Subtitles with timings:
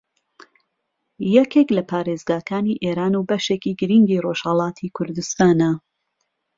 [1.35, 5.71] یەکێک لە پارێزگاکانی ئێران و بەشێکی گرینگی ڕۆژھەڵاتی کوردستانە